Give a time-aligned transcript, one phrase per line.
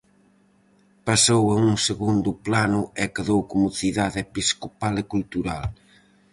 [1.07, 5.65] Pasou a un segundo plano e quedou como cidade episcopal e cultural.